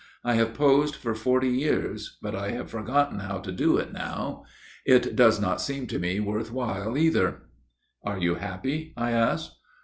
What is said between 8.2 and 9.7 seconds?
happy?' I asked.